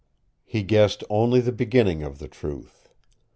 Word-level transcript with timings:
He 0.43 0.63
guessed 0.63 1.03
only 1.11 1.41
the 1.41 1.51
beginning 1.51 2.01
of 2.01 2.17
the 2.17 2.27
truth. 2.27 2.89